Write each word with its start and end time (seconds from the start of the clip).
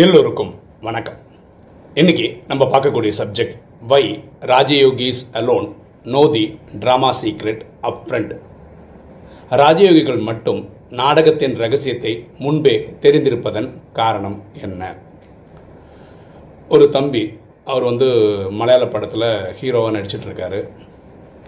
எல்லோருக்கும் 0.00 0.50
வணக்கம். 0.86 1.16
இன்னைக்கு 2.00 2.26
நம்ம 2.50 2.62
பார்க்கக்கூடிய 2.72 3.12
subject 3.18 3.56
why 3.90 4.04
Rajyogis 4.50 5.22
alone 5.38 5.66
know 6.14 6.22
the 6.34 6.42
drama 6.82 7.10
secret 7.20 7.62
up 7.88 7.98
front 8.04 8.32
ராஜயோகிகள் 9.62 10.20
மட்டும் 10.28 10.60
நாடகத்தின் 11.00 11.56
ரகசியத்தை 11.64 12.12
முன்பே 12.44 12.74
தெரிந்திருப்பதன் 13.04 13.68
காரணம் 13.98 14.38
என்ன? 14.66 14.92
ஒரு 16.68 16.86
தம்பி 16.98 17.24
அவர் 17.72 17.88
வந்து 17.90 18.08
மலையாள 18.62 18.86
படத்தில் 18.94 19.28
ஹீரோவாக 19.60 19.96
நடிச்சிட்டு 19.98 20.28
இருக்காரு 20.30 20.60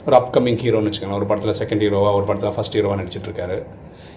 ஒரு 0.07 0.17
அப்கமிங் 0.23 0.63
ஹீரோன்னு 0.65 0.91
வச்சுக்கோங்க 0.91 1.21
ஒரு 1.23 1.31
படத்தில் 1.33 1.61
செகண்ட் 1.63 1.85
ஹீரோவாக 1.87 2.19
ஒரு 2.21 2.29
படத்தில் 2.31 2.57
ஃபஸ்ட் 2.57 2.79
ஹீரோவாக 2.79 3.03
நடிச்சிட்டு 3.03 3.29
இருக்காரு 3.31 3.59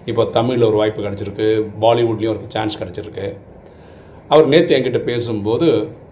இப்போ 0.04 0.24
தமிழில் 0.38 0.70
ஒரு 0.70 0.80
வாய்ப்பு 0.82 1.02
கிடச்சிருக்கு. 1.02 1.46
பாலிவுட்லேயும் 1.84 2.34
ஒரு 2.36 2.42
சான்ஸ் 2.48 2.82
கிடச்சிருக்கு. 2.82 3.28
அவர் 4.32 4.50
நேற்று 4.52 4.74
என்கிட்ட 4.76 5.00
பேசும்போது 5.10 5.66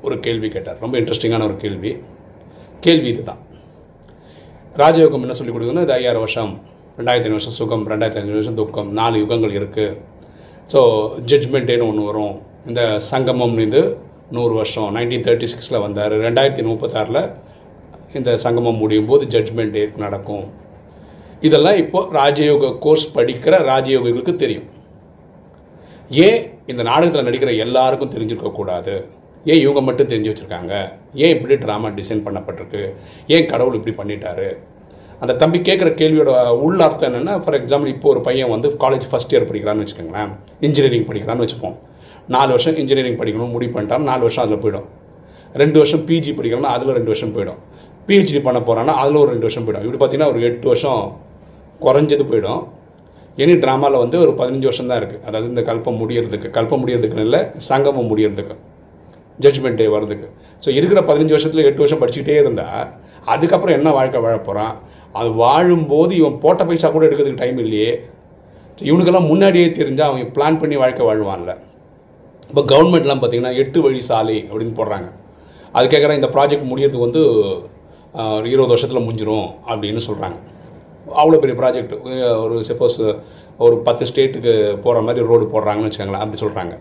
ஒரு 0.06 0.16
கேள்வி 0.27 0.48
கேட்டார். 0.54 0.78
ரொம்ப 0.84 0.95
இன்ட்ரெஸ்டிங்கான 1.00 1.46
ஒரு 1.48 1.56
கேள்வி. 1.64 1.92
கேள்வி 2.84 3.09
இதுதான். 3.12 3.40
ராஜயோகம் 4.82 5.24
என்ன 5.24 5.37
சொல்லி 5.38 5.52
கொடுக்குதுன்னா 5.54 5.84
இது 5.87 5.96
ஐயாயிரம் 5.98 6.24
வருஷம் 6.24 6.52
ரெண்டாயிரத்தி 6.98 7.28
ஐநூறு 7.28 7.38
வருஷம் 7.38 7.59
சுகம் 7.60 7.84
ரெண்டாயிரத்தி 7.92 8.20
ஐநூறு 8.20 8.38
வருஷம் 8.40 8.59
துக்கம் 8.60 8.90
நாலு 8.98 9.16
யுகங்கள் 9.23 9.54
இருக்குது 9.60 9.96
ஸோ 10.73 10.80
ஜட்ஜ்மெண்ட் 11.30 11.68
டேன்னு 11.70 11.88
ஒன்று 11.90 12.09
வரும். 12.10 12.37
இந்த 12.70 12.82
சங்கமம் 13.10 13.56
இது 13.66 13.80
நூறு 14.37 14.52
வருஷம் 14.60 14.88
நைன்டீன் 14.96 15.24
தேர்ட்டி 15.26 15.48
சிக்ஸில் 15.52 15.82
வந்தார். 15.87 16.15
ரெண்டாயிரத்தி 16.26 16.62
முப்பத்தாறில் 16.70 17.23
இந்த 18.18 18.30
சங்கமம் 18.45 18.80
முடியும் 18.82 19.09
போது 19.10 19.24
ஜட்ஜ்மெண்ட் 19.34 19.74
டே 19.76 19.82
நடக்கும். 20.04 20.46
இதெல்லாம் 21.48 21.78
இப்போது 21.82 22.10
ராஜயோக 22.20 22.70
கோர்ஸ் 22.84 23.06
படிக்கிற 23.16 23.54
ராஜயோகிகளுக்கு 23.73 24.34
தெரியும். 24.42 24.68
ஏன் 26.26 26.40
இந்த 26.66 26.82
நாடகத்தில் 26.82 27.27
நடிக்கிற 27.27 27.56
எல்லாருக்கும் 27.64 28.12
தெரிஞ்சிருக்கக்கூடாது 28.14 29.04
ஏன் 29.45 29.60
இவங்க 29.60 29.80
மட்டும் 29.80 30.09
தெரிஞ்சு 30.09 30.30
வச்சுருக்காங்க? 30.30 30.74
ஏன் 31.15 31.32
இப்படி 31.37 31.54
ட்ராமா 31.54 31.88
டிசைன் 31.98 32.23
பண்ணப்பட்டிருக்கு? 32.26 32.82
ஏன் 33.26 33.46
கடவுள் 33.46 33.79
இப்படி 33.79 33.95
பண்ணிட்டாரு? 33.98 34.57
அந்த 35.20 35.35
தம்பி 35.35 35.59
கேட்குற 35.59 35.88
கேள்வியோட 35.98 36.48
உள்ள 36.66 36.85
அர்த்தம் 36.85 37.15
என்னென்னா 37.15 37.35
ஃபார் 37.42 37.57
எக்ஸாம்பிள் 37.59 37.87
இப்போ 37.87 38.09
ஒரு 38.09 38.20
பையன் 38.20 38.51
வந்து 38.51 38.68
காலேஜ் 38.68 39.04
ஃபஸ்ட் 39.10 39.35
இயர் 39.35 39.48
படிக்கிறான்னு 39.51 39.85
வச்சுக்கோங்களேன். 39.85 40.30
இன்ஜினியரிங் 40.60 41.07
படிக்கிறான்னு 41.09 41.45
வச்சுப்போம். 41.45 41.76
நாலு 42.29 42.48
வருஷம் 42.48 42.76
இன்ஜினியரிங் 42.76 43.18
படிக்கணும் 43.20 43.54
முடிவு 43.57 43.80
பண்ணிட்டான் 43.80 44.09
நாலு 44.10 44.20
வருஷம் 44.20 44.45
அதில் 44.45 44.62
போயிடும். 44.65 44.87
ரெண்டு 45.54 45.79
வருஷம் 45.79 46.01
பிஜி 46.01 46.32
படிக்கிறான்னா 46.38 46.73
அதில் 46.76 46.96
ரெண்டு 46.98 47.12
வருஷம் 47.12 47.35
போயிடும். 47.37 47.60
பிஹெச்டி 48.09 48.42
பண்ண 48.42 48.60
போகிறான்னா 48.60 48.95
அதில் 49.02 49.16
ஒரு 49.16 49.30
ரெண்டு 49.35 49.48
வருஷம் 49.48 49.66
போயிடும். 49.66 49.85
இப்படி 49.85 50.01
பார்த்தீங்கன்னா 50.02 50.29
ஒரு 50.29 50.42
எட்டு 50.42 50.66
வருஷம் 50.68 51.02
குறைஞ்சது 51.80 52.24
போயிடும். 52.32 52.62
எனி 53.43 53.54
ட்ராமாவில் 53.63 54.02
வந்து 54.02 54.16
ஒரு 54.24 54.32
பதினஞ்சு 54.40 54.66
வருஷம் 54.68 54.90
தான் 54.90 55.01
இருக்குது 55.01 55.23
அதாவது 55.29 55.49
இந்த 55.52 55.63
கல்பம் 55.71 55.99
முடியறதுக்கு 56.02 56.49
கல்பம் 56.57 56.80
முடியறதுக்குன்னு 56.82 57.27
இல்லை 57.29 57.41
சங்கமம் 57.68 58.09
முடியறதுக்கு 58.10 58.54
ஜட்ஜ்மெண்ட் 59.45 59.79
டே 59.80 59.87
வர்றதுக்கு. 59.95 60.26
ஸோ 60.65 60.68
இருக்கிற 60.79 61.01
பதினஞ்சு 61.09 61.35
வருஷத்தில் 61.37 61.68
எட்டு 61.68 61.82
வருஷம் 61.85 62.01
படிச்சுக்கிட்டே 62.02 62.37
இருந்தால் 62.43 62.85
அதுக்கப்புறம் 63.32 63.76
என்ன 63.79 63.88
வாழ்க்கை 63.99 64.21
வாழ 64.26 64.37
போகிறான் 64.49 64.75
அது 65.19 65.31
வாழும்போது 65.43 66.12
இவன் 66.21 66.38
போட்ட 66.44 66.62
பைசா 66.69 66.88
கூட 66.94 67.04
எடுக்கிறதுக்கு 67.09 67.43
டைம் 67.43 67.59
இல்லையே. 67.65 67.91
இவனுக்கெல்லாம் 68.91 69.28
முன்னாடியே 69.32 69.66
தெரிஞ்சால் 69.78 70.09
அவங்க 70.10 70.25
பிளான் 70.37 70.60
பண்ணி 70.62 70.76
வாழ்க்கை 70.82 71.04
வாழ்வான்ல. 71.09 71.53
இப்போ 72.50 72.62
கவர்மெண்ட்லாம் 72.72 73.21
பார்த்தீங்கன்னா 73.21 73.54
எட்டு 73.62 73.78
வழி 73.84 74.00
சாலை 74.09 74.38
அப்படின்னு 74.50 74.75
போடுறாங்க. 74.81 75.09
அது 75.76 75.87
கேட்குறேன் 75.93 76.19
இந்த 76.21 76.31
ப்ராஜெக்ட் 76.34 76.71
முடியறதுக்கு 76.72 77.06
வந்து 77.09 77.22
ஒரு 78.38 78.48
இருபது 78.54 78.72
வருஷத்தில் 78.75 79.04
முடிஞ்சிரும் 79.06 79.48
அப்படின்னு 79.71 80.03
சொல்கிறாங்க 80.09 80.38
அவ்வளோ 81.21 81.38
பெரிய 81.44 81.56
ப்ராஜெக்ட் 81.60 81.94
ஒரு 82.44 82.56
சப்போஸ் 82.71 82.99
ஒரு 83.65 83.77
பத்து 83.87 84.05
ஸ்டேட்டுக்கு 84.10 84.53
போகிற 84.84 85.03
மாதிரி 85.06 85.27
ரோடு 85.31 85.44
போடுறாங்கன்னு 85.55 85.88
வச்சுக்கோங்களேன் 85.88 86.25
அப்படி 86.25 86.41
சொல்கிறாங்க 86.44 86.75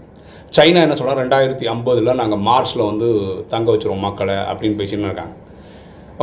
சைனா 0.56 0.82
என்ன 0.86 0.96
சொல்கிறாங்க 0.98 1.22
ரெண்டாயிரத்தி 1.24 1.66
ஐம்பதில் 1.74 2.20
நாங்கள் 2.22 2.44
மார்ச்சில் 2.48 2.90
வந்து 2.90 3.08
தங்க 3.54 3.68
வச்சுருவோம் 3.74 4.06
மக்களை 4.08 4.36
அப்படின்னு 4.52 4.80
பேசின்னு 4.82 5.10
இருக்காங்க. 5.10 5.34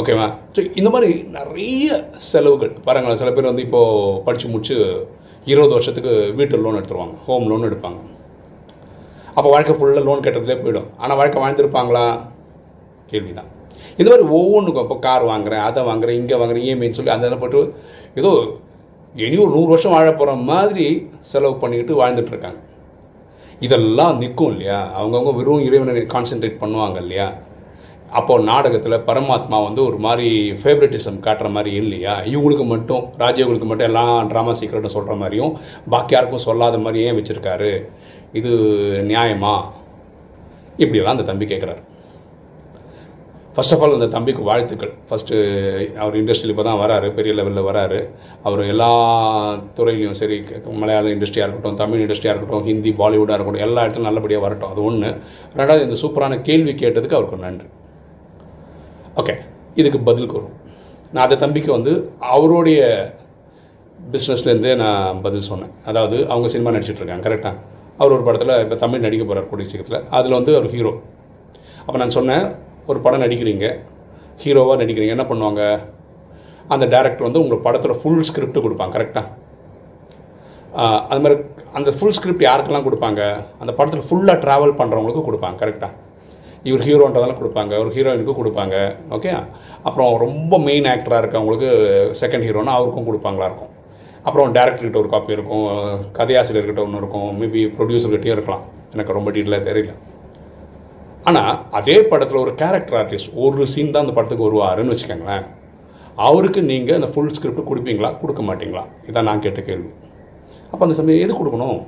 ஓகேவா 0.01 0.27
ஸோ 0.57 0.61
இந்த 0.81 0.91
மாதிரி 0.95 1.11
நிறைய 1.37 1.87
செலவுகள். 2.31 2.73
பாருங்களேன் 2.87 3.21
சில 3.23 3.31
பேர் 3.37 3.51
வந்து 3.51 3.65
இப்போது 3.67 4.21
படித்து 4.27 4.53
முடிச்சு 4.53 4.77
இருபது 5.53 5.73
வருஷத்துக்கு 5.77 6.13
வீட்டு 6.41 6.63
லோன் 6.65 6.79
எடுத்துருவாங்க. 6.81 7.17
ஹோம் 7.27 7.49
லோன் 7.51 7.69
எடுப்பாங்க. 7.69 8.01
அப்போ 9.37 9.49
வாழ்க்கை 9.55 9.75
ஃபுல்லாக 9.79 10.07
லோன் 10.09 10.25
கட்டுறதுலே 10.27 10.59
போயிடும். 10.63 10.91
ஆனால் 11.03 11.19
வாழ்க்கை 11.21 11.41
வாழ்ந்துருப்பாங்களா? 11.45 12.05
கேள்வி 13.13 13.33
தான் 13.41 13.51
இந்த 13.97 14.09
மாதிரி 14.11 14.29
ஒவ்வொன்றுக்கும் 14.29 14.85
இப்போ 14.85 14.99
கார் 14.99 15.25
வாங்குறேன் 15.25 15.65
அதை 15.69 15.83
வாங்குறேன் 15.83 16.19
இங்கே 16.21 16.35
வாங்குறேன் 16.35 16.65
இஎம்ஐன்னு 16.67 16.91
சொல்லி 16.91 17.11
அந்த 17.11 17.27
இதில் 17.27 17.39
போட்டு 17.39 17.61
ஏதோ 18.15 18.33
இனி 19.15 19.37
ஒரு 19.37 19.53
நூறு 19.55 19.71
வருஷம் 19.71 19.93
வாழ 19.93 20.13
போகிற 20.13 20.35
மாதிரி 20.51 20.87
செலவு 21.21 21.55
பண்ணிக்கிட்டு 21.55 22.01
வாழ்ந்துட்டுருக்காங்க 22.01 22.61
இதெல்லாம் 23.61 24.19
நிற்கும் 24.19 24.51
இல்லையா? 24.53 24.93
அவங்கவுங்க 24.99 25.33
வெறும் 25.37 25.65
இறைவனை 25.65 26.03
கான்சென்ட்ரேட் 26.07 26.61
பண்ணுவாங்க 26.61 26.97
இல்லையா? 26.97 27.27
அப்போது 28.13 28.45
நாடகத்தில் 28.45 29.05
பரமாத்மா 29.09 29.59
வந்து 29.65 29.85
ஒரு 29.85 29.99
மாதிரி 29.99 30.29
ஃபேவரட்டிசம் 30.63 31.21
காட்டுற 31.27 31.49
மாதிரி 31.51 31.73
இல்லையா? 31.77 32.15
இவங்களுக்கு 32.33 32.65
மட்டும் 32.65 33.03
ராஜயோகளுக்கு 33.19 33.65
மட்டும் 33.65 33.89
எல்லாம் 33.89 34.31
ட்ராமா 34.31 34.51
சீக்கிரட்டும் 34.51 34.97
சொல்கிற 34.97 35.15
மாதிரியும் 35.15 35.53
பாக்கி 35.91 36.15
யாருக்கும் 36.15 36.47
சொல்லாத 36.49 36.79
மாதிரி 36.79 37.05
ஏன் 37.05 37.19
வச்சுருக்காரு? 37.19 37.71
இது 38.33 38.51
நியாயமா? 39.13 39.55
இப்படியெல்லாம் 40.79 41.17
அந்த 41.17 41.29
தம்பி 41.31 41.47
கேட்குறாரு 41.47 41.81
ஃபர்ஸ்ட் 43.55 43.75
ஆஃப் 43.75 43.83
ஆல் 43.85 43.95
அந்த 43.97 44.09
தம்பிக்கு 44.15 44.43
வாழ்த்துக்கள். 44.49 44.93
ஃபஸ்ட்டு 45.09 45.37
அவர் 46.03 46.17
இண்டஸ்ட்ரியில் 46.21 46.53
இப்போ 46.55 46.65
தான் 46.69 46.81
வராரு 46.83 47.09
பெரிய 47.17 47.33
லெவலில் 47.39 47.67
வராரு. 47.69 47.99
அவர் 48.47 48.61
எல்லா 48.73 48.91
துறையிலையும் 49.79 50.19
சரி 50.21 50.37
மலையாள 50.83 51.07
இண்டஸ்ட்ரியாக 51.15 51.47
இருக்கட்டும் 51.47 51.79
தமிழ் 51.83 52.03
இண்டஸ்ட்ரியாக 52.05 52.35
இருக்கட்டும் 52.35 52.67
ஹிந்தி 52.69 52.93
பாலிவுட்டாக 53.01 53.37
இருக்கட்டும் 53.39 53.67
எல்லா 53.67 53.83
இடத்துலையும் 53.85 54.09
நல்லபடியாக 54.11 54.45
வரட்டும். 54.47 54.71
அது 54.73 54.83
ஒன்று 54.91 55.11
ரெண்டாவது 55.61 55.87
இந்த 55.89 55.99
சூப்பரான 56.03 56.39
கேள்வி 56.49 56.75
கேட்டதுக்கு 56.83 57.19
அவருக்கு 57.19 57.45
நன்றி. 57.49 57.69
ஓகே 59.23 59.37
இதுக்கு 59.81 60.01
பதில் 60.11 60.31
கூறும். 60.35 60.55
நான் 61.15 61.27
அந்த 61.27 61.41
தம்பிக்கு 61.45 61.71
வந்து 61.77 61.93
அவருடைய 62.35 62.81
பிஸ்னஸ்லேருந்தே 64.15 64.73
நான் 64.85 65.21
பதில் 65.27 65.49
சொன்னேன். 65.51 65.73
அதாவது 65.91 66.17
அவங்க 66.33 66.49
சினிமா 66.55 66.71
நடிச்சிட்ருக்காங்க 66.77 67.25
கரெக்டாக 67.29 67.57
அவர் 68.01 68.15
ஒரு 68.17 68.25
படத்தில் 68.27 68.57
இப்போ 68.65 68.77
தமிழ் 68.87 69.07
நடிக்க 69.07 69.25
போகிறார் 69.25 69.49
கூடிய 69.53 69.67
சீக்கிரத்தில். 69.71 70.05
அதில் 70.19 70.39
வந்து 70.39 70.53
ஒரு 70.63 70.69
ஹீரோ 70.75 70.93
அப்போ 71.87 71.99
நான் 72.03 72.19
சொன்னேன் 72.21 72.45
ஒரு 72.91 73.01
படம் 73.05 73.25
நடிக்கிறீங்க 73.25 73.67
ஹீரோவாக 74.43 74.81
நடிக்கிறீங்க 74.83 75.17
என்ன 75.17 75.27
பண்ணுவாங்க? 75.31 75.63
அந்த 76.75 76.85
டேரக்டர் 76.95 77.29
வந்து 77.29 77.41
உங்களுக்கு 77.43 77.67
படத்தில் 77.69 77.99
ஃபுல் 78.03 78.27
ஸ்கிரிப்ட் 78.29 78.65
கொடுப்பாங்க 78.67 78.95
கரெக்டாக 78.99 79.27
அது 81.11 81.21
மாதிரி 81.23 81.37
அந்த 81.79 81.91
ஃபுல் 81.97 82.15
ஸ்கிரிப்ட் 82.17 82.45
யாருக்கெல்லாம் 82.49 82.87
கொடுப்பாங்க? 82.87 83.23
அந்த 83.63 83.73
படத்தில் 83.79 84.07
ஃபுல்லாக 84.09 84.39
ட்ராவல் 84.45 84.79
பண்ணுறவங்களுக்கு 84.81 85.27
கொடுப்பாங்க 85.29 85.59
கரெக்டாக 85.63 85.97
இவர் 86.69 86.85
ஹீரோன்றதெல்லாம் 86.87 87.41
கொடுப்பாங்க 87.41 87.73
ஒரு 87.83 87.91
ஹீரோயினுக்கு 87.97 88.35
கொடுப்பாங்க 88.41 88.77
ஓகே 89.17 89.31
அப்புறம் 89.89 90.11
ரொம்ப 90.25 90.55
மெயின் 90.69 90.89
ஆக்டராக 90.93 91.23
இருக்கவங்களுக்கு 91.23 91.71
செகண்ட் 92.21 92.47
ஹீரோனா 92.49 92.75
அவருக்கும் 92.79 93.09
கொடுப்பாங்களா 93.09 93.49
இருக்கும். 93.51 93.73
அப்புறம் 94.27 94.55
டேரக்டர்கிட்ட 94.57 95.01
ஒரு 95.03 95.11
காப்பி 95.15 95.37
இருக்கும் 95.37 95.67
கதையாசிரியர்கிட்ட 96.19 96.83
ஒன்று 96.87 97.01
இருக்கும் 97.03 97.29
மேபி 97.41 97.63
ப்ரொடியூசர்கிட்டயும் 97.77 98.37
இருக்கலாம். 98.37 98.65
எனக்கு 98.95 99.17
ரொம்ப 99.19 99.31
டீட்டெயிலாக 99.37 99.69
தெரியல. 99.71 99.95
ஆனால் 101.29 101.55
அதே 101.79 101.97
படத்தில் 102.11 102.43
ஒரு 102.45 102.53
கேரக்டர் 102.61 102.99
ஆர்டிஸ்ட் 103.01 103.33
ஒரு 103.45 103.65
சீன் 103.73 103.95
தான் 103.95 104.05
அந்த 104.05 104.15
படத்துக்கு 104.17 104.47
வருவாருன்னு 104.49 104.93
வச்சுக்கோங்களேன். 104.95 105.45
அவருக்கு 106.29 106.61
நீங்கள் 106.71 106.99
அந்த 106.99 107.09
ஃபுல் 107.13 107.33
ஸ்கிரிப்ட் 107.37 107.69
கொடுப்பீங்களா? 107.71 108.11
கொடுக்க 108.21 108.43
மாட்டீங்களா? 108.49 108.85
இதான் 109.09 109.29
நான் 109.29 109.43
கேட்ட 109.47 109.61
கேள்வி. 109.69 109.91
அப்போ 110.71 110.83
அந்த 110.87 110.97
சமயம் 110.99 111.23
எது 111.25 111.33
கொடுக்கணும்? 111.41 111.81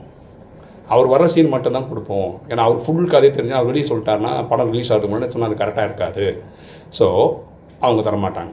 அவர் 0.92 1.09
வர 1.12 1.26
சீன் 1.34 1.53
மட்டும்தான் 1.54 1.88
கொடுப்போம். 1.91 2.31
ஏன்னா 2.50 2.62
அவர் 2.69 2.81
ஃபுல் 2.84 3.12
கதையை 3.12 3.32
தெரிஞ்சு 3.34 3.59
அவர் 3.59 3.69
வெளியே 3.71 3.87
சொல்லிட்டாருன்னா 3.91 4.32
படம் 4.50 4.71
ரிலீஸ் 4.72 4.91
ஆகிறதுக்கு 4.91 5.12
முன்னாடி 5.12 5.34
சொன்னால் 5.34 5.50
அது 5.50 5.60
கரெக்டாக 5.62 5.88
இருக்காது. 5.88 6.25
ஸோ 6.98 7.06
அவங்க 7.84 8.00
தரமாட்டாங்க. 8.09 8.53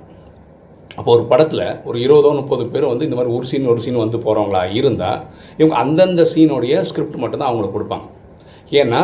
அப்போ 1.00 1.10
ஒரு 1.16 1.24
படத்தில் 1.32 1.66
ஒரு 1.90 1.98
இருபதோ 2.06 2.30
முப்பது 2.42 2.64
பேர் 2.74 2.92
வந்து 2.92 3.06
இந்த 3.08 3.18
மாதிரி 3.18 3.34
ஒரு 3.38 3.46
சீன் 3.50 3.72
ஒரு 3.74 3.82
சீன் 3.86 4.04
வந்து 4.04 4.18
போகிறவங்களா 4.26 4.62
இருந்தால் 4.80 5.20
இவங்க 5.60 5.76
அந்தந்த 5.84 6.24
சீனுடைய 6.34 6.82
ஸ்கிரிப்ட் 6.90 7.22
மட்டும்தான் 7.24 7.50
அவங்களுக்கு 7.50 7.78
கொடுப்பாங்க. 7.78 8.08
ஏன்னா 8.80 9.02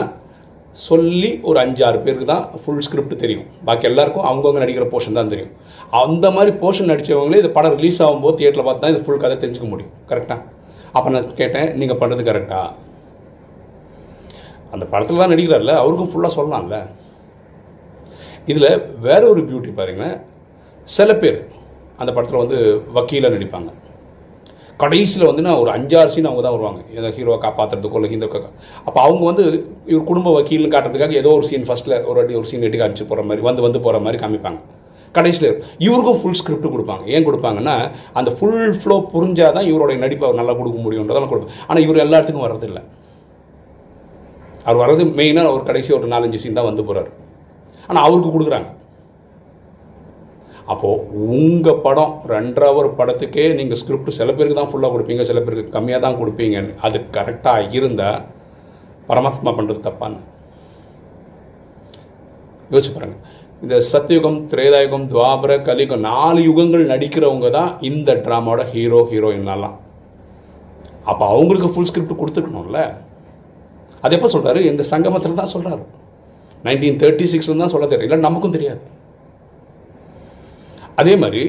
சொல்லி 0.84 1.30
ஒரு 1.50 1.58
அஞ்சாறு 1.64 1.98
பேருக்கு 2.06 2.26
தான் 2.32 2.46
ஃபுல் 2.62 2.82
ஸ்கிரிப்ட் 2.86 3.22
தெரியும். 3.24 3.46
பாக்கி 3.68 3.88
எல்லாருக்கும் 3.90 4.26
அவங்கவுங்க 4.30 4.62
நடிக்கிற 4.64 4.86
போர்ஷன் 4.94 5.20
தான் 5.20 5.32
தெரியும். 5.34 5.54
அந்த 6.02 6.26
மாதிரி 6.36 6.52
போர்ஷன் 6.64 6.92
நடித்தவங்களே 6.92 7.42
இந்த 7.42 7.52
படம் 7.58 7.78
ரிலீஸ் 7.80 8.02
ஆகும்போது 8.06 8.38
தியேட்டரில் 8.40 8.68
பார்த்து 8.68 8.84
தான் 8.86 8.94
இது 8.94 9.06
ஃபுல் 9.06 9.22
கதை 9.24 9.38
தெரிஞ்சுக்க 9.44 9.70
முடியும். 9.74 9.94
கரெக்டாக 10.12 10.42
அப்போ 10.96 11.08
நான் 11.16 11.32
கேட்டேன் 11.40 11.70
நீங்கள் 11.80 12.00
பண்ணுறது 12.02 12.26
கரெக்டா 12.30 12.60
அந்த 14.74 14.86
படத்தில் 14.94 15.22
தான் 15.22 15.34
நடிக்கிறார்ல 15.34 15.74
அவருக்கும் 15.82 16.12
ஃபுல்லாக 16.14 16.36
சொல்லலாம்ல. 16.38 16.78
இதில் 18.52 18.70
வேற 19.08 19.22
ஒரு 19.34 19.42
பியூட்டி 19.50 19.72
பாருங்க 19.80 20.06
சில 20.98 21.12
பேர் 21.22 21.40
அந்த 22.02 22.12
படத்தில் 22.16 22.42
வந்து 22.44 22.58
வக்கீலாக 22.96 23.36
நடிப்பாங்க. 23.36 23.70
கடைசியில் 24.84 25.28
வந்து 25.30 25.44
நான் 25.46 25.60
ஒரு 25.64 25.70
அஞ்சாறு 25.76 26.10
சீன் 26.14 26.28
அவங்க 26.30 26.42
தான் 26.46 26.56
வருவாங்க. 26.56 26.80
ஏதோ 27.00 27.10
ஹீரோவை 27.18 27.38
காப்பாற்றுறதுக்கோ 27.44 28.00
இல்லை 28.00 28.10
ஹீரோ 28.14 28.40
அப்போ 28.88 29.00
அவங்க 29.08 29.24
வந்து 29.30 29.44
இவர் 29.92 30.08
குடும்ப 30.10 30.32
வக்கீல்னு 30.38 30.72
காட்டுறதுக்காக 30.74 31.16
ஏதோ 31.22 31.30
ஒரு 31.38 31.46
சீன் 31.50 31.68
ஃபஸ்ட்டில் 31.68 31.96
ஒரு 32.10 32.20
அடி 32.24 32.34
ஒரு 32.40 32.48
சீன் 32.50 32.66
எடுக்க 32.68 32.82
காமிச்சு 32.84 33.08
போகிற 33.12 33.24
மாதிரி 33.30 33.46
வந்து 33.48 33.64
வந்து 33.66 33.80
போகிற 33.86 34.00
மாதிரி 34.06 34.20
காமிப்பாங்க. 34.24 34.60
கடைசியில் 35.18 35.50
இவருக்கும் 35.86 36.20
ஃபுல் 36.22 36.38
ஸ்கிரிப்ட் 36.40 36.74
கொடுப்பாங்க. 36.74 37.04
ஏன் 37.16 37.26
கொடுப்பாங்கன்னா 37.28 37.76
அந்த 38.20 38.30
ஃபுல் 38.38 38.76
ஃப்ளோ 38.82 38.96
புரிஞ்சாதான் 39.14 39.68
இவருடைய 39.72 39.98
நடிப்பை 40.04 40.26
அவர் 40.28 40.40
நல்லா 40.42 40.56
கொடுக்க 40.60 40.80
முடியுன்றதெல்லாம் 40.86 41.32
கொடுப்பாங்க. 41.34 41.58
ஆனால் 41.70 41.84
இவர் 41.86 42.04
எல்லா 42.06 42.18
இடத்துக்கும் 42.20 42.48
வர்றதில்லை. 42.48 42.82
அவர் 44.66 44.82
வர்றது 44.84 45.04
மெயினாக 45.20 45.54
ஒரு 45.56 45.64
கடைசி 45.70 45.92
ஒரு 46.00 46.08
நாலஞ்சு 46.16 46.42
சீன் 46.44 46.58
தான் 46.60 46.70
வந்து 46.72 46.86
போகிறார் 46.90 47.10
ஆனால் 47.90 48.04
அவருக்கு 48.08 48.30
கொடுக்குறாங்க. 48.36 48.70
அப்போது 50.74 51.02
உங்கள் 51.38 51.82
படம் 51.86 52.14
ரெண்டரை 52.32 52.68
ஹவர் 52.70 52.88
படத்துக்கே 53.00 53.44
நீங்கள் 53.58 53.80
ஸ்கிரிப்ட் 53.82 54.18
சில 54.20 54.30
பேருக்கு 54.38 54.60
தான் 54.60 54.72
ஃபுல்லாக 54.72 54.94
கொடுப்பீங்க 54.94 55.24
சில 55.30 55.40
பேருக்கு 55.46 55.76
கம்மியாக 55.76 56.04
தான் 56.06 56.18
கொடுப்பீங்க. 56.22 56.62
அது 56.86 56.98
கரெக்டாக 57.18 57.70
இருந்தால் 57.78 58.24
பரமாத்மா 59.10 59.52
பண்ணுறது 59.58 59.86
தப்பான்னு. 59.88 60.20
யோசிச்சு 62.74 62.94
பாருங்கள் 62.96 63.22
இந்த 63.64 63.76
சத்யுகம் 63.92 64.40
திரேதாயுகம் 64.52 65.06
துவாபர 65.12 65.52
கலியுகம் 65.68 66.04
நாலு 66.10 66.40
யுகங்கள் 66.48 66.90
நடிக்கிறவங்க 66.94 67.50
தான் 67.58 67.72
இந்த 67.90 68.16
ட்ராமாவோட 68.26 68.64
ஹீரோ 68.74 69.02
ஹீரோயின்னெல்லாம் 69.12 69.78
அப்போ 71.12 71.24
அவங்களுக்கு 71.34 71.70
ஃபுல் 71.74 71.90
ஸ்கிரிப்ட் 71.90 72.20
கொடுத்துருக்கணும்ல 72.22 72.82
அது 74.04 74.16
எப்போ 74.18 74.30
சொல்கிறாரு 74.36 74.60
இந்த 74.72 74.84
சங்கமத்தில் 74.94 75.40
தான் 75.42 75.54
சொல்கிறாரு 75.56 75.84
நைன்டீன் 76.66 77.00
தேர்ட்டி 77.02 77.26
சிக்ஸில் 77.32 77.64
தான் 77.64 77.74
சொல்ல 77.74 77.88
தெரியல 77.94 78.18
நமக்கும் 78.28 78.56
தெரியாது. 78.56 78.82
அதே 81.02 81.14
மாதிரி 81.24 81.44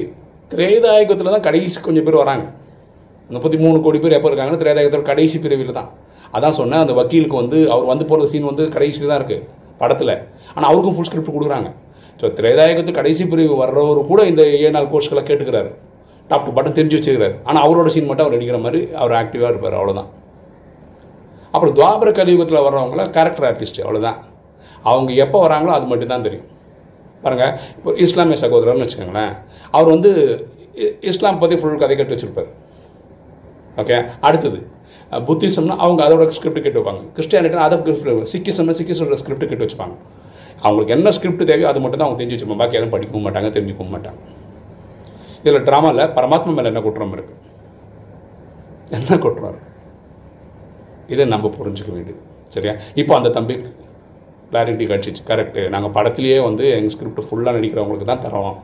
திரேதாயகத்தில் 0.51 1.33
தான் 1.35 1.45
கடைசி 1.47 1.77
கொஞ்சம் 1.87 2.05
பேர் 2.07 2.21
வராங்க. 2.23 2.45
முப்பத்தி 3.35 3.57
மூணு 3.63 3.77
கோடி 3.85 3.97
பேர் 4.03 4.15
எப்போ 4.17 4.29
இருக்காங்கன்னா 4.29 4.61
திரேதாயகத்தோட 4.63 5.05
கடைசி 5.11 5.37
பிரிவில் 5.43 5.77
தான். 5.79 5.89
அதான் 6.35 6.55
சொன்னேன் 6.59 6.81
அந்த 6.83 6.93
வக்கீலுக்கு 6.99 7.37
வந்து 7.41 7.57
அவர் 7.73 7.89
வந்து 7.91 8.05
போகிற 8.09 8.27
சீன் 8.31 8.47
வந்து 8.51 8.63
கடைசியில் 8.75 9.09
தான் 9.11 9.19
இருக்குது 9.21 9.43
படத்தில். 9.81 10.13
ஆனால் 10.55 10.67
அவருக்கும் 10.69 10.95
ஃபுல் 10.95 11.09
ஸ்கிரிப்ட் 11.09 11.35
கொடுக்குறாங்க. 11.35 11.69
ஸோ 12.19 12.27
திரேதாயகத்து 12.37 12.91
கடைசி 12.99 13.23
பிரிவு 13.31 13.55
வர்றவர் 13.63 13.99
கூட 14.11 14.21
இந்த 14.31 14.43
ஏழு 14.59 14.71
நாள் 14.77 14.89
கோர்ஸ்களை 14.93 15.23
கேட்டுக்கிறாரு. 15.29 15.71
டாப் 16.29 16.45
டு 16.47 16.53
பட்டன் 16.57 16.77
தெரிஞ்சு 16.77 16.97
வச்சுக்கிறாரு. 16.97 17.35
ஆனால் 17.49 17.63
அவரோட 17.65 17.89
சீன் 17.95 18.09
மட்டும் 18.09 18.25
அவர் 18.25 18.35
நடிக்கிற 18.37 18.59
மாதிரி 18.65 18.81
அவர் 19.01 19.13
ஆக்டிவாக 19.21 19.51
இருப்பார் 19.53 19.77
அவ்வளோதான் 19.79 20.09
அப்புறம் 21.53 21.75
துவாபர 21.77 22.09
கலியுகத்தில் 22.19 22.65
வர்றவங்கள 22.67 23.03
கேரக்டர் 23.17 23.47
ஆர்டிஸ்ட் 23.49 23.81
அவ்வளோதான் 23.85 24.17
அவங்க 24.89 25.11
எப்போ 25.25 25.37
வராங்களோ 25.45 25.71
அது 25.77 25.85
மட்டும்தான் 25.91 26.25
தெரியும். 26.27 26.47
பாருங்கள் 27.21 27.53
இப்போ 27.77 27.91
இஸ்லாமிய 27.93 28.47
சகோதரர்னு 28.47 28.85
வச்சுக்கோங்களேன் 28.85 29.35
அவர் 29.71 29.87
வந்து 29.87 30.11
இ- 30.75 30.95
இஸ்லாம் 31.01 31.39
பற்றி 31.39 31.55
ஃபுல் 31.55 31.77
கதை 31.77 31.95
கட்டு 31.95 32.15
வச்சுருப்பார். 32.15 32.49
ஓகே 33.77 34.05
அடுத்தது 34.21 34.67
புத்திசம்னா 35.11 35.75
அவங்க 35.75 36.03
அதோட 36.03 36.27
ஸ்கிரிப்ட் 36.27 36.61
கேட்டு 36.61 36.79
வைப்பாங்க. 36.79 37.01
கிறிஸ்டியானிட்டி 37.15 37.53
அதை 37.53 37.79
ஸ்கிரிப்ட் 37.79 38.27
சிக்கிசம்னா 38.33 38.73
சிக்கிசோட 38.79 39.13
ஸ்கிரிப்ட் 39.13 39.47
கேட்டு 39.47 39.65
வச்சுப்பாங்க. 39.65 39.95
அவங்களுக்கு 40.61 40.93
என்ன 40.93 41.11
ஸ்கிரிப்ட் 41.11 41.45
தேவையோ 41.45 41.67
அது 41.67 41.79
மட்டும் 41.79 41.99
தான் 41.99 42.07
அவங்க 42.07 42.23
தெரிஞ்சு 42.23 42.37
வச்சுப்பாங்க 42.37 42.57
பாக்கி 42.57 42.75
எதுவும் 42.75 42.89
படிக்கவும் 42.89 43.25
மாட்டாங்க 43.25 43.47
தெரிஞ்சுக்கவும் 43.47 43.95
மாட்டாங்க. 43.95 44.19
இதில் 45.43 45.61
ட்ராமாவில் 45.61 46.13
பரமாத்மா 46.13 46.53
மேலே 46.53 46.67
என்ன 46.67 46.81
குற்றம் 46.81 47.11
இருக்கு? 47.11 47.33
என்ன 48.89 49.17
குற்றம் 49.17 49.49
இருக்கு? 49.49 49.69
இதை 51.07 51.25
நம்ம 51.25 51.47
புரிஞ்சுக்க 51.47 51.91
வேண்டியது. 51.91 52.19
சரியா? 52.49 52.73
இப்போ 52.95 53.15
அந்த 53.15 53.29
தம்பி 53.29 53.61
கிளாரிட்டி 54.51 54.85
கிடச்சிச்சு. 54.91 55.23
கரெக்டு 55.31 55.63
நாங்கள் 55.73 55.93
படத்துலேயே 55.97 56.37
வந்து 56.49 56.65
எங்கள் 56.77 56.93
ஸ்கிரிப்ட் 56.95 57.27
ஃபுல்லாக 57.29 57.55
நடிக்கிறவங்களுக்கு 57.57 58.11
தான் 58.11 58.23
தரோம். 58.27 58.55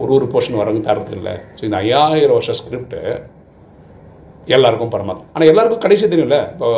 ஒரு 0.00 0.10
ஒரு 0.16 0.26
போர்ஷன் 0.32 0.58
வரவங்க 0.60 0.82
தரது 0.88 1.14
இல்லை. 1.18 1.34
ஸோ 1.58 1.62
இந்த 1.68 1.76
ஐயாயிரம் 1.84 2.36
வருஷம் 2.38 2.58
ஸ்கிரிப்ட்டு 2.60 3.00
எல்லாருக்கும் 4.54 4.92
பரமாத்மா. 4.94 5.24
ஆனால் 5.34 5.50
எல்லாருக்கும் 5.52 5.82
கடைசி 5.82 6.04
தெரியும்ல? 6.12 6.38
இப்போ 6.54 6.68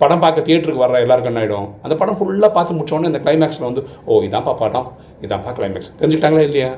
படம் 0.00 0.22
பார்க்க 0.22 0.46
தியேட்டருக்கு 0.46 0.84
வர்ற 0.84 1.02
எல்லாருக்கும் 1.04 1.32
என்ன 1.32 1.42
ஆகிடும் 1.42 1.68
அந்த 1.84 1.94
படம் 2.00 2.16
ஃபுல்லாக 2.20 2.50
பார்த்து 2.56 2.76
முடிச்சோடனே 2.78 3.10
இந்த 3.12 3.20
கிளைமேக்ஸில் 3.24 3.68
வந்து 3.68 3.82
ஓ 4.08 4.22
இதான்ப்பா 4.28 4.54
படம். 4.62 4.88
இதான்ப்பா 5.26 5.52
கிளைமேக்ஸ் 5.58 5.90
தெரிஞ்சுக்கிட்டாங்களா 5.98 6.46
இல்லையா? 6.48 6.70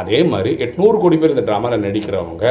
அதே 0.00 0.18
மாதிரி 0.32 0.50
எட்நூறு 0.64 0.96
கோடி 1.02 1.16
பேர் 1.20 1.34
இந்த 1.34 1.44
ட்ராமாவில் 1.48 1.84
நடிக்கிறவங்க 1.86 2.46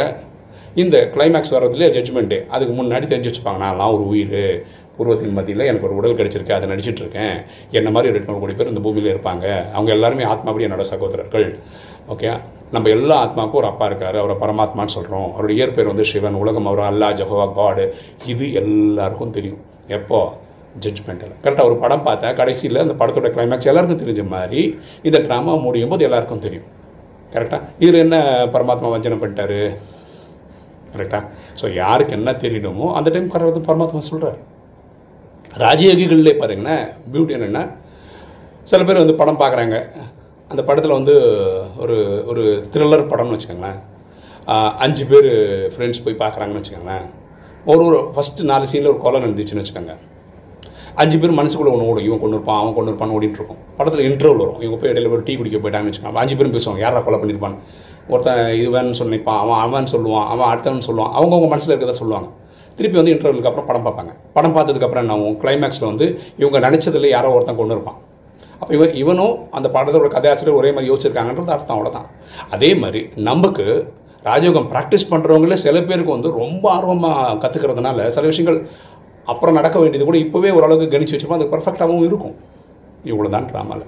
இந்த 0.83 0.95
கிளைமேக்ஸ் 1.13 1.53
வர்றதுலேயே 1.55 1.89
ஜட்ஜ்மெண்ட்டு 1.95 2.37
அதுக்கு 2.55 2.73
முன்னாடி 2.79 3.05
தெரிஞ்சு 3.11 3.29
வச்சுப்பாங்க 3.29 3.61
நான்லாம் 3.65 3.93
ஒரு 3.95 4.03
உயிர். 4.13 4.41
பூர்வத்தின் 4.97 5.35
மத்தியில் 5.37 5.67
எனக்கு 5.69 5.87
ஒரு 5.87 5.97
உடல் 5.99 6.17
கிடைச்சிருக்கு 6.19 6.55
அதை 6.57 6.69
நடிச்சிட்டு 6.71 7.01
இருக்கேன் 7.03 7.35
என்ன 7.79 7.89
மாதிரி 7.95 8.11
ஒரு 8.11 8.19
எட்நூறு 8.21 8.41
கோடி 8.43 8.53
பேர் 8.53 8.71
இந்த 8.73 8.81
பூமியில் 8.85 9.11
இருப்பாங்க. 9.15 9.45
அவங்க 9.73 9.91
எல்லாருமே 9.97 10.23
ஆத்மாபடி 10.33 10.67
என்னோட 10.67 10.85
சகோதரர்கள். 10.93 11.47
ஓகே? 12.13 12.29
நம்ம 12.71 12.89
எல்லா 12.89 13.15
ஆத்மாவுக்கும் 13.25 13.61
ஒரு 13.61 13.69
அப்பா 13.71 13.85
இருக்கார் 13.85 14.17
அவரை 14.21 14.35
பரமாத்மான்னு 14.43 14.95
சொல்கிறோம் 14.97 15.27
அவருடைய 15.33 15.57
இயற்பெயர் 15.59 15.91
வந்து 15.91 16.05
சிவன் 16.11 16.39
உலகம் 16.43 16.69
அவர் 16.71 16.81
அல்லா 16.91 17.09
ஜஹோவா 17.19 17.47
காடு. 17.59 17.85
இது 18.25 18.47
எல்லாருக்கும் 18.61 19.35
தெரியும். 19.37 19.61
எப்போ? 19.87 20.19
ஜட்ஜ்மெண்டில் 20.83 21.35
கரெக்டாக 21.43 21.67
ஒரு 21.69 21.75
படம் 21.83 22.05
பார்த்தா 22.05 22.29
கடைசியில் 22.39 22.81
அந்த 22.85 22.95
படத்தோட 23.01 23.27
கிளைமேக்ஸ் 23.35 23.69
எல்லாருக்கும் 23.71 24.01
தெரிஞ்ச 24.01 24.23
மாதிரி 24.27 24.61
இந்த 25.07 25.19
ட்ராமா 25.27 25.53
முடியும் 25.61 25.89
போது 25.89 26.03
எல்லாருக்கும் 26.03 26.43
தெரியும். 26.47 26.65
கரெக்டாக 27.33 27.61
இதில் 27.83 28.01
என்ன 28.05 28.17
பரமாத்மா 28.55 28.89
வஞ்சனை 28.95 29.17
பண்ணிட்டாரு? 29.21 29.61
கரெக்டாக 30.95 31.23
ஸோ 31.61 31.65
யாருக்கு 31.73 32.13
என்ன 32.19 32.31
தெரியணுமோ 32.43 32.87
அந்த 32.97 33.09
டைம் 33.09 33.31
கரெக்டாக 33.31 33.63
பரமாத்மா 33.69 34.01
சொல்கிறார் 34.11 34.39
ராஜயோகிகள்லே 35.63 36.31
பாருங்கன்னா 36.39 36.75
பியூட்டி 37.11 37.33
என்னென்னா 37.35 37.63
சில 38.69 38.79
பேர் 38.87 39.01
வந்து 39.01 39.19
படம் 39.19 39.39
பார்க்குறாங்க. 39.41 39.75
அந்த 40.51 40.61
படத்தில் 40.67 40.97
வந்து 40.97 41.13
ஒரு 41.83 41.97
ஒரு 42.31 42.43
த்ரில்லர் 42.73 43.09
படம்னு 43.11 43.35
வச்சுக்கோங்களேன். 43.35 43.79
அஞ்சு 44.85 45.03
பேர் 45.11 45.29
ஃப்ரெண்ட்ஸ் 45.73 46.03
போய் 46.05 46.21
பார்க்குறாங்கன்னு 46.23 46.61
வச்சுக்கோங்களேன். 46.61 47.05
ஒரு 47.71 47.83
ஒரு 47.85 47.99
ஃபஸ்ட்டு 48.15 48.49
நாலு 48.51 48.65
சீனில் 48.71 48.91
ஒரு 48.93 48.99
கொலை 49.05 49.19
நடந்துச்சுன்னு 49.23 49.63
வச்சுக்கோங்க. 49.63 49.95
அஞ்சு 51.03 51.17
பேர் 51.21 51.37
மனசுக்குள்ளே 51.39 51.73
ஒன்று 51.75 51.89
ஓடும். 51.91 52.05
இவன் 52.07 52.21
கொண்டு 52.23 52.35
இருப்பான் 52.37 52.59
அவன் 52.61 52.75
கொண்டு 52.75 52.91
இருப்பான்னு 52.91 53.15
ஓடிட்டு 53.17 53.39
இருக்கும். 53.39 53.61
படத்தில் 53.77 54.05
இன்டர்வல் 54.09 54.41
வரும். 54.43 54.59
இவங்க 54.65 54.77
போய் 54.81 54.91
இடையில 54.91 55.11
ஒரு 55.15 55.23
டீ 55.27 55.35
குடிக்க 55.39 55.57
போயிட்டாங்கன்னு 55.63 55.93
வச்சுக்கோங்க. 55.93 56.23
அஞ்சு 56.23 56.37
பேரும் 56.39 56.55
பேசுவாங்க. 56.57 56.81
யாரா 56.85 56.99
கொலை 57.07 57.19
பண்ணியிருப்பான் 57.21 57.57
ஒருத்தன் 58.13 58.41
இதுவன் 58.61 58.91
சொல்லிப்பான் 58.99 59.39
அவன் 59.43 59.61
அவன் 59.65 59.87
சொல்லுவான் 59.93 60.27
அவன் 60.33 60.49
அடுத்தவன் 60.51 60.87
சொல்லுவான். 60.87 61.13
அவங்கவுங்க 61.19 61.47
மனசில் 61.53 61.73
இருக்கிறத 61.73 61.95
சொல்லுவாங்க. 62.01 62.29
திருப்பி 62.77 62.97
வந்து 62.99 63.13
இன்டர்வலுக்கு 63.13 63.49
அப்புறம் 63.51 63.67
படம் 63.69 63.85
பார்ப்பாங்க. 63.87 64.13
படம் 64.37 64.55
பார்த்ததுக்கப்புறம் 64.55 65.03
என்ன 65.05 65.15
ஆகும்? 65.17 65.37
கிளைமேக்ஸில் 65.43 65.89
வந்து 65.91 66.07
இவங்க 66.41 66.59
நினச்சதில் 66.67 67.13
யாரோ 67.15 67.33
ஒருத்தன் 67.35 67.59
கொண்டு 67.59 67.75
இருப்பான். 67.77 67.99
அப்போ 68.59 68.71
இவன் 68.77 68.95
இவனும் 69.03 69.35
அந்த 69.57 69.67
படத்தோட 69.75 70.09
கதையாசிரியர் 70.15 70.59
ஒரே 70.59 70.69
மாதிரி 70.75 70.89
யோசிச்சிருக்காங்கன்றது 70.91 71.53
அர்த்தம் 71.55 71.75
அவ்வளோதான் 71.77 72.09
அதே 72.55 72.69
மாதிரி 72.81 73.01
நமக்கு 73.29 73.65
ராஜயோகம் 74.29 74.69
ப்ராக்டிஸ் 74.73 75.09
பண்ணுறவங்களே 75.11 75.57
சில 75.63 75.79
பேருக்கு 75.89 76.15
வந்து 76.17 76.29
ரொம்ப 76.41 76.65
ஆர்வமாக 76.75 77.35
கற்றுக்கிறதுனால 77.43 78.07
சில 78.15 78.25
விஷயங்கள் 78.31 78.59
அப்புறம் 79.33 79.57
நடக்க 79.59 79.77
வேண்டியது 79.81 80.07
கூட 80.07 80.17
இப்போவே 80.25 80.49
ஓரளவுக்கு 80.57 80.93
கணிச்சு 80.93 81.15
வச்சுப்போம் 81.15 81.39
அது 81.39 81.51
பர்ஃபெக்டாகவும் 81.53 82.07
இருக்கும். 82.07 82.35
இவ்வளோ 83.11 83.29
தான் 83.35 83.47
ட்ராமாவில் 83.51 83.85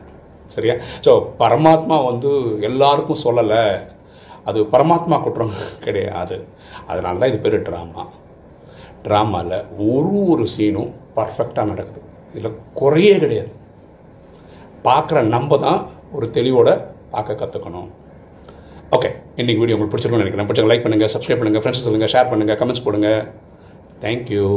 சரியா? 0.56 0.76
ஸோ 1.06 1.12
பரமாத்மா 1.42 1.98
வந்து 2.10 2.30
எல்லாருக்கும் 2.70 3.24
சொல்லலை. 3.26 3.64
அது 4.50 4.60
பரமாத்மா 4.74 5.18
குற்றம் 5.26 5.58
கிடையாது. 5.86 6.38
அதனால 6.92 7.20
தான் 7.22 7.32
இது 7.32 7.40
பேர் 7.46 7.66
ட்ராமா 7.70 8.04
ட்ராமாவில் 9.06 9.58
ஒரு 9.92 10.18
ஒரு 10.32 10.46
சீனும் 10.56 10.92
பர்ஃபெக்டாக 11.18 11.70
நடக்குது. 11.72 12.02
இதில் 12.34 12.58
குறையே 12.80 13.14
கிடையாது. 13.24 13.52
பார்க்குற 14.88 15.22
நம்ம 15.36 15.58
தான் 15.66 15.80
ஒரு 16.18 16.26
தெளிவோட 16.36 16.70
பார்க்க 17.14 17.40
கற்றுக்கணும் 17.42 17.90
ஓகே 18.96 19.10
இன்னைக்கு 19.40 19.62
வீடியோ 19.62 19.76
உங்களுக்கு 19.76 19.94
பிடிச்சிருக்கும்னு 19.94 20.24
நினைக்கிறேன். 20.24 20.48
பிடிச்சவங்க 20.50 20.72
லைக் 20.72 20.86
பண்ணுங்கள் 20.86 21.12
சப்ஸ்கிரைப் 21.14 21.40
பண்ணுங்கள் 21.42 21.64
ஃப்ரெண்ட்ஸ் 21.64 21.86
சொல்லுங்கள் 21.88 22.12
ஷேர் 22.14 22.30
பண்ணுங்கள் 22.32 22.60
கமெண்ட்ஸ் 22.62 22.86
போடுங்க. 22.86 23.10
தேங்க்யூ 24.04 24.48